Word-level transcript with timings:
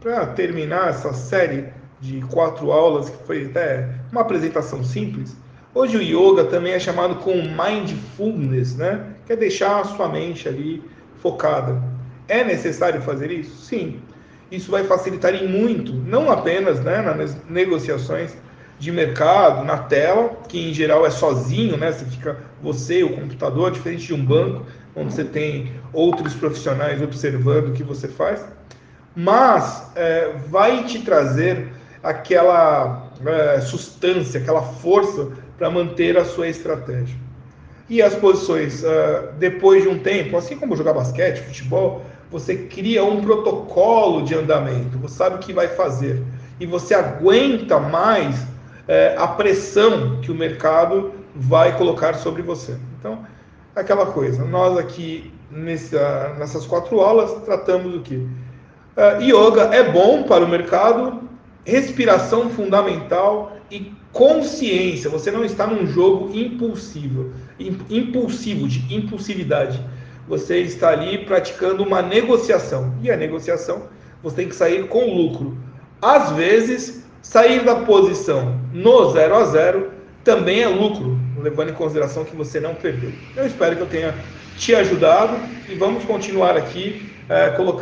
para 0.00 0.26
terminar 0.26 0.90
essa 0.90 1.12
série 1.12 1.66
de 2.00 2.20
quatro 2.30 2.70
aulas, 2.70 3.10
que 3.10 3.26
foi 3.26 3.46
até 3.46 3.88
uma 4.12 4.20
apresentação 4.20 4.84
simples, 4.84 5.36
hoje 5.74 5.96
o 5.96 6.02
yoga 6.02 6.44
também 6.44 6.72
é 6.72 6.78
chamado 6.78 7.16
com 7.16 7.34
mindfulness, 7.34 8.76
né? 8.76 9.14
Que 9.26 9.32
é 9.32 9.36
deixar 9.36 9.80
a 9.80 9.84
sua 9.84 10.08
mente 10.08 10.48
ali 10.48 10.82
focada. 11.16 11.82
É 12.28 12.44
necessário 12.44 13.00
fazer 13.02 13.30
isso? 13.30 13.64
Sim. 13.64 14.00
Isso 14.50 14.70
vai 14.70 14.84
facilitar 14.84 15.34
em 15.34 15.46
muito, 15.46 15.92
não 15.92 16.30
apenas 16.30 16.80
né, 16.80 17.02
nas 17.02 17.36
negociações 17.48 18.34
de 18.78 18.92
mercado, 18.92 19.64
na 19.64 19.76
tela, 19.76 20.38
que 20.48 20.70
em 20.70 20.72
geral 20.72 21.04
é 21.04 21.10
sozinho, 21.10 21.76
né? 21.76 21.90
Você 21.90 22.04
fica 22.04 22.38
você, 22.62 23.02
o 23.02 23.14
computador, 23.14 23.72
diferente 23.72 24.06
de 24.06 24.14
um 24.14 24.24
banco, 24.24 24.64
onde 24.94 25.12
você 25.12 25.24
tem 25.24 25.72
outros 25.92 26.34
profissionais 26.34 27.02
observando 27.02 27.68
o 27.68 27.72
que 27.72 27.82
você 27.82 28.08
faz, 28.08 28.44
mas 29.20 29.90
é, 29.96 30.30
vai 30.48 30.84
te 30.84 31.00
trazer 31.00 31.72
aquela 32.00 33.10
é, 33.26 33.60
substância, 33.60 34.38
aquela 34.38 34.62
força 34.62 35.30
para 35.56 35.68
manter 35.68 36.16
a 36.16 36.24
sua 36.24 36.46
estratégia. 36.46 37.16
E 37.88 38.00
as 38.00 38.14
posições, 38.14 38.84
uh, 38.84 39.32
depois 39.36 39.82
de 39.82 39.88
um 39.88 39.98
tempo, 39.98 40.36
assim 40.36 40.56
como 40.56 40.76
jogar 40.76 40.92
basquete, 40.92 41.40
futebol, 41.40 42.02
você 42.30 42.54
cria 42.54 43.02
um 43.02 43.20
protocolo 43.20 44.22
de 44.22 44.36
andamento, 44.36 44.98
você 44.98 45.16
sabe 45.16 45.36
o 45.36 45.38
que 45.40 45.52
vai 45.52 45.66
fazer 45.66 46.22
e 46.60 46.66
você 46.66 46.94
aguenta 46.94 47.80
mais 47.80 48.36
uh, 48.40 49.18
a 49.18 49.26
pressão 49.26 50.20
que 50.20 50.30
o 50.30 50.34
mercado 50.34 51.12
vai 51.34 51.76
colocar 51.76 52.14
sobre 52.14 52.42
você. 52.42 52.76
Então, 53.00 53.26
aquela 53.74 54.06
coisa, 54.06 54.44
nós 54.44 54.78
aqui 54.78 55.32
nessa, 55.50 56.34
nessas 56.38 56.66
quatro 56.66 57.00
aulas 57.00 57.32
tratamos 57.44 57.90
do 57.90 58.00
que? 58.00 58.24
Uh, 58.98 59.22
yoga 59.22 59.72
é 59.72 59.92
bom 59.92 60.24
para 60.24 60.44
o 60.44 60.48
mercado, 60.48 61.22
respiração 61.64 62.50
fundamental 62.50 63.56
e 63.70 63.92
consciência. 64.12 65.08
Você 65.08 65.30
não 65.30 65.44
está 65.44 65.68
num 65.68 65.86
jogo 65.86 66.36
impulsivo, 66.36 67.32
impulsivo 67.88 68.66
de 68.66 68.92
impulsividade. 68.92 69.80
Você 70.26 70.58
está 70.62 70.88
ali 70.88 71.18
praticando 71.18 71.84
uma 71.84 72.02
negociação. 72.02 72.92
E 73.00 73.08
a 73.08 73.16
negociação, 73.16 73.84
você 74.20 74.34
tem 74.34 74.48
que 74.48 74.56
sair 74.56 74.88
com 74.88 75.14
lucro. 75.14 75.56
Às 76.02 76.32
vezes, 76.32 77.04
sair 77.22 77.64
da 77.64 77.76
posição 77.76 78.60
no 78.72 79.12
0 79.12 79.36
a 79.36 79.44
0 79.44 79.90
também 80.24 80.62
é 80.62 80.66
lucro, 80.66 81.16
levando 81.40 81.70
em 81.70 81.74
consideração 81.74 82.24
que 82.24 82.34
você 82.34 82.58
não 82.58 82.74
perdeu. 82.74 83.12
Eu 83.36 83.46
espero 83.46 83.76
que 83.76 83.82
eu 83.82 83.86
tenha 83.86 84.12
te 84.56 84.74
ajudado 84.74 85.36
e 85.68 85.76
vamos 85.76 86.04
continuar 86.04 86.56
aqui 86.56 87.12
é, 87.28 87.50
colocando 87.50 87.76